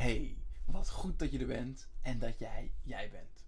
[0.00, 3.44] Hey, wat goed dat je er bent en dat jij jij bent.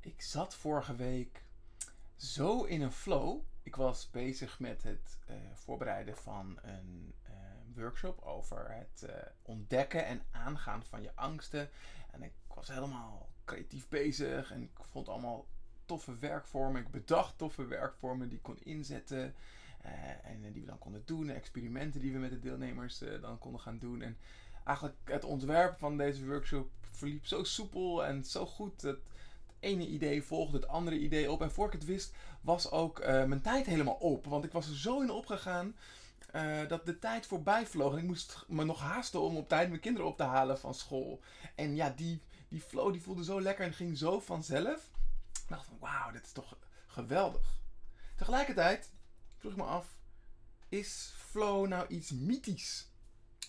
[0.00, 1.42] Ik zat vorige week
[2.16, 3.40] zo in een flow.
[3.62, 7.32] Ik was bezig met het eh, voorbereiden van een eh,
[7.74, 11.70] workshop over het eh, ontdekken en aangaan van je angsten.
[12.10, 15.46] En ik was helemaal creatief bezig en ik vond allemaal
[15.84, 16.82] toffe werkvormen.
[16.82, 19.34] Ik bedacht toffe werkvormen die ik kon inzetten.
[20.22, 21.30] En die we dan konden doen.
[21.30, 24.02] Experimenten die we met de deelnemers dan konden gaan doen.
[24.02, 24.16] En
[24.64, 28.82] eigenlijk het ontwerp van deze workshop verliep zo soepel en zo goed.
[28.82, 28.98] Het,
[29.60, 31.42] ene idee volgde het andere idee op.
[31.42, 34.26] En voor ik het wist, was ook mijn tijd helemaal op.
[34.26, 35.76] Want ik was er zo in opgegaan
[36.68, 37.92] dat de tijd voorbij vloog.
[37.92, 40.74] En ik moest me nog haasten om op tijd mijn kinderen op te halen van
[40.74, 41.20] school.
[41.54, 44.90] En ja, die, die flow die voelde zo lekker en ging zo vanzelf.
[45.32, 47.60] Ik dacht van, wauw, dit is toch geweldig.
[48.16, 48.90] Tegelijkertijd
[49.50, 49.96] vroeg me af,
[50.68, 52.90] is flow nou iets mythisch?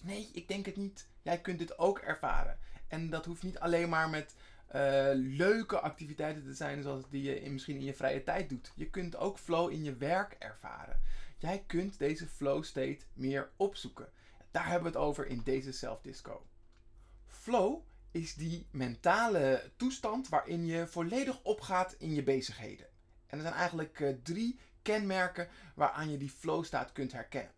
[0.01, 1.07] Nee, ik denk het niet.
[1.21, 2.59] Jij kunt dit ook ervaren.
[2.87, 4.35] En dat hoeft niet alleen maar met
[4.75, 8.71] uh, leuke activiteiten te zijn zoals die je in, misschien in je vrije tijd doet.
[8.75, 11.01] Je kunt ook flow in je werk ervaren.
[11.37, 14.09] Jij kunt deze flow state meer opzoeken.
[14.51, 16.47] Daar hebben we het over in deze self-disco.
[17.25, 22.87] Flow is die mentale toestand waarin je volledig opgaat in je bezigheden.
[23.27, 27.51] En er zijn eigenlijk uh, drie kenmerken waaraan je die flow staat kunt herkennen.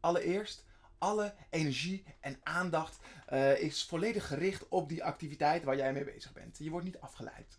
[0.00, 0.64] Allereerst
[0.98, 2.98] alle energie en aandacht
[3.32, 6.58] uh, is volledig gericht op die activiteit waar jij mee bezig bent.
[6.58, 7.58] Je wordt niet afgeleid.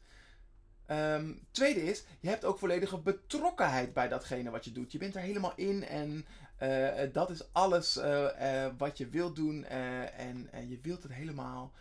[0.88, 4.92] Um, tweede is, je hebt ook volledige betrokkenheid bij datgene wat je doet.
[4.92, 6.26] Je bent er helemaal in en
[6.62, 9.66] uh, dat is alles uh, wat je wilt doen.
[9.66, 11.72] en je wilt het helemaal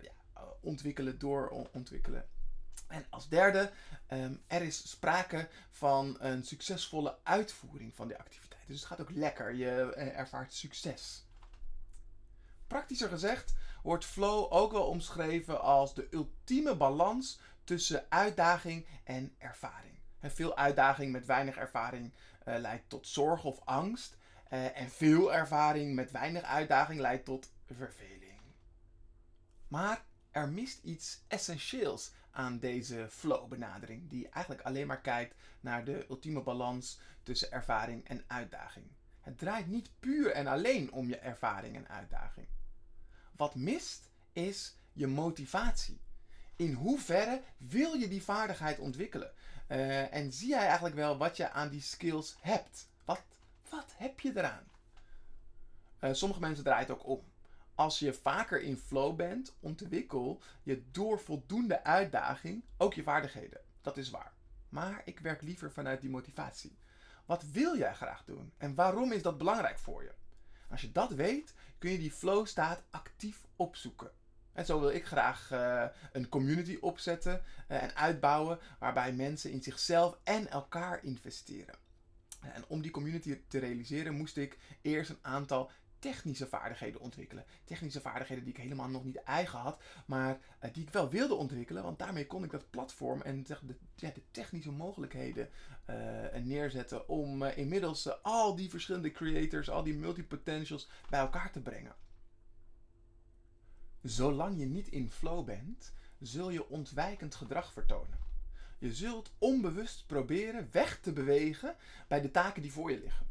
[0.00, 0.12] ja,
[0.60, 2.24] ontwikkelen, doorontwikkelen.
[2.88, 3.70] En als derde,
[4.08, 8.62] um, er is sprake van een succesvolle uitvoering van die activiteit.
[8.66, 9.54] Dus het gaat ook lekker.
[9.54, 11.26] Je eh, ervaart succes.
[12.66, 19.98] Praktischer gezegd wordt flow ook wel omschreven als de ultieme balans tussen uitdaging en ervaring.
[20.20, 22.12] veel uitdaging met weinig ervaring
[22.48, 24.16] uh, leidt tot zorg of angst.
[24.50, 28.40] Uh, en veel ervaring met weinig uitdaging leidt tot verveling.
[29.68, 36.06] Maar er mist iets essentieels aan deze flow-benadering, die eigenlijk alleen maar kijkt naar de
[36.08, 38.86] ultieme balans tussen ervaring en uitdaging.
[39.20, 42.46] Het draait niet puur en alleen om je ervaring en uitdaging.
[43.36, 46.00] Wat mist is je motivatie.
[46.56, 49.32] In hoeverre wil je die vaardigheid ontwikkelen?
[49.68, 52.88] Uh, en zie jij eigenlijk wel wat je aan die skills hebt?
[53.04, 53.22] Wat,
[53.70, 54.64] wat heb je eraan?
[56.00, 57.24] Uh, sommige mensen draaien het ook om
[57.78, 63.60] als je vaker in flow bent, ontwikkel je door voldoende uitdaging ook je vaardigheden.
[63.82, 64.32] Dat is waar.
[64.68, 66.78] Maar ik werk liever vanuit die motivatie.
[67.26, 70.12] Wat wil jij graag doen en waarom is dat belangrijk voor je?
[70.70, 74.10] Als je dat weet, kun je die flow staat actief opzoeken.
[74.52, 79.62] En zo wil ik graag uh, een community opzetten uh, en uitbouwen waarbij mensen in
[79.62, 81.74] zichzelf en elkaar investeren.
[82.40, 87.44] En om die community te realiseren moest ik eerst een aantal technische vaardigheden ontwikkelen.
[87.64, 91.34] Technische vaardigheden die ik helemaal nog niet eigen had, maar uh, die ik wel wilde
[91.34, 93.56] ontwikkelen, want daarmee kon ik dat platform en de,
[93.94, 95.48] de technische mogelijkheden
[95.90, 95.96] uh,
[96.42, 101.94] neerzetten om uh, inmiddels al die verschillende creators, al die multipotentials bij elkaar te brengen.
[104.02, 108.18] Zolang je niet in flow bent, zul je ontwijkend gedrag vertonen.
[108.78, 111.76] Je zult onbewust proberen weg te bewegen
[112.08, 113.26] bij de taken die voor je liggen.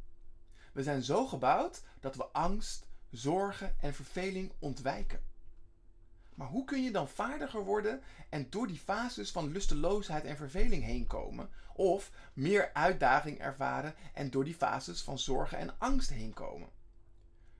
[0.77, 5.23] We zijn zo gebouwd dat we angst, zorgen en verveling ontwijken.
[6.33, 10.83] Maar hoe kun je dan vaardiger worden en door die fases van lusteloosheid en verveling
[10.83, 11.49] heen komen?
[11.73, 16.69] Of meer uitdaging ervaren en door die fases van zorgen en angst heen komen?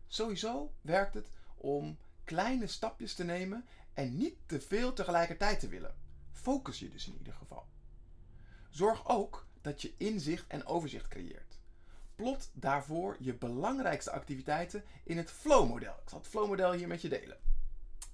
[0.08, 5.96] Sowieso werkt het om kleine stapjes te nemen en niet te veel tegelijkertijd te willen.
[6.32, 7.68] Focus je dus in ieder geval.
[8.70, 11.47] Zorg ook dat je inzicht en overzicht creëert
[12.18, 15.94] plot daarvoor je belangrijkste activiteiten in het flow-model.
[16.04, 17.38] Ik zal het flow-model hier met je delen.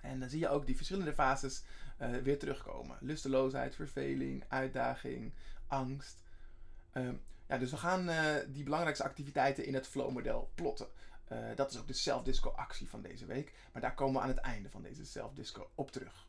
[0.01, 1.63] En dan zie je ook die verschillende fases
[2.01, 2.97] uh, weer terugkomen.
[2.99, 5.33] Lusteloosheid, verveling, uitdaging,
[5.67, 6.23] angst.
[6.93, 7.09] Uh,
[7.47, 10.87] ja, dus we gaan uh, die belangrijkste activiteiten in het flow-model plotten.
[11.33, 13.53] Eh, dat is ook de self-disco-actie van deze week.
[13.71, 16.27] Maar daar komen we aan het einde van deze self-disco op terug.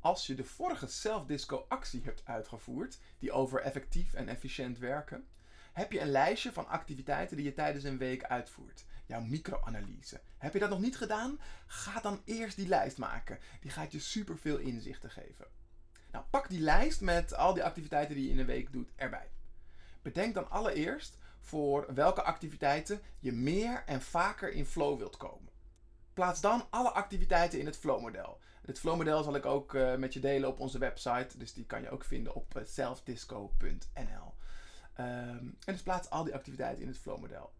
[0.00, 5.28] Als je de vorige self-disco-actie hebt uitgevoerd, die over effectief en efficiënt werken,
[5.78, 8.84] heb je een lijstje van activiteiten die je tijdens een week uitvoert.
[9.06, 10.20] Jouw microanalyse.
[10.38, 11.40] Heb je dat nog niet gedaan?
[11.66, 13.38] Ga dan eerst die lijst maken.
[13.60, 15.46] Die gaat je superveel inzichten geven.
[16.12, 19.30] Nou, pak die lijst met al die activiteiten die je in een week doet erbij.
[20.02, 25.52] Bedenk dan allereerst voor welke activiteiten je meer en vaker in flow wilt komen.
[26.12, 28.40] Plaats dan alle activiteiten in het flow-model.
[28.62, 31.82] Het flow-model zal ik ook uh, met je delen op onze website, dus die kan
[31.82, 34.34] je ook vinden op uh, selfdisco.nl.
[35.00, 35.06] Um,
[35.64, 37.52] en dus plaats al die activiteiten in het flow-model.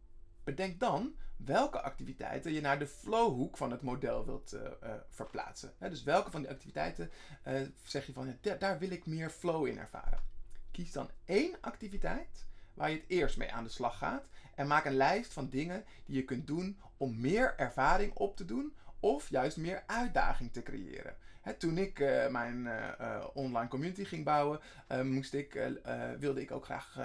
[0.44, 5.72] Bedenk dan welke activiteiten je naar de flowhoek van het model wilt uh, uh, verplaatsen.
[5.78, 7.10] dus welke van die activiteiten
[7.46, 10.22] uh, zeg je van ja, daar wil ik meer flow in ervaren.
[10.70, 14.84] Kies dan één activiteit waar je het eerst mee aan de slag gaat en maak
[14.84, 19.28] een lijst van dingen die je kunt doen om meer ervaring op te doen of
[19.28, 21.16] juist meer uitdaging te creëren.
[21.58, 24.60] Toen ik uh, mijn uh, online community ging bouwen,
[25.02, 25.70] moest ik,
[26.18, 26.98] wilde ik ook graag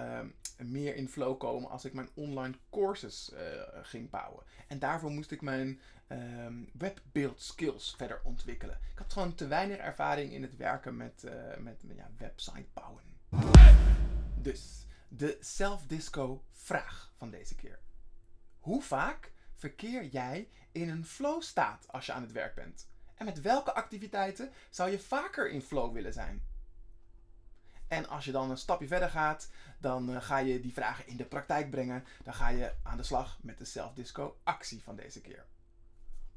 [0.57, 3.31] meer in flow komen als ik mijn online courses
[3.81, 4.43] ging bouwen.
[4.67, 8.79] En daarvoor moest ik mijn um, webbuild skills verder ontwikkelen.
[8.91, 11.23] Ik had gewoon te weinig ervaring in het werken met,
[11.59, 13.03] met ja, website bouwen.
[14.35, 17.79] Dus de self-disco vraag van deze keer.
[18.59, 19.31] Hoe vaak
[19.63, 22.87] verkeer jij in een flow staat als je aan het werk bent?
[23.15, 26.45] En met welke activiteiten zou je vaker in flow willen zijn?
[27.87, 29.49] En als je dan een stapje verder gaat,
[29.79, 32.03] dan uh, ga je die vragen in de praktijk brengen.
[32.23, 35.45] Dan ga je aan de slag met de self-disco actie van deze keer.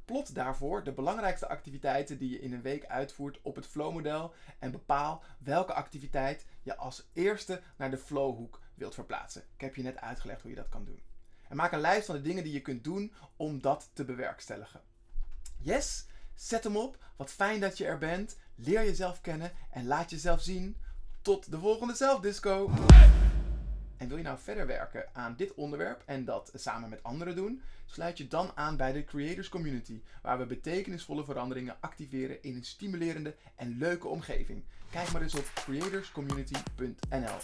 [0.04, 4.70] Plot daarvoor de belangrijkste activiteiten die je in een week uitvoert op het flow-model en
[4.70, 9.42] bepaal welke activiteit je als eerste naar de flowhoek wilt verplaatsen.
[9.54, 11.02] Ik heb je net uitgelegd hoe je dat kan doen.
[11.48, 14.80] En maak een lijst van de dingen die je kunt doen om dat te bewerkstelligen.
[15.58, 16.98] Yes, zet hem op.
[17.16, 18.36] Wat fijn dat je er bent.
[18.54, 20.76] Leer jezelf kennen en laat jezelf zien.
[21.22, 22.70] Tot de volgende zelfdisco.
[23.96, 27.62] En wil je nou verder werken aan dit onderwerp en dat samen met anderen doen?
[27.86, 32.64] Sluit je dan aan bij de Creators Community, waar we betekenisvolle veranderingen activeren in een
[32.64, 34.64] stimulerende en leuke omgeving.
[34.90, 37.38] Kijk maar eens op creatorscommunity.nl.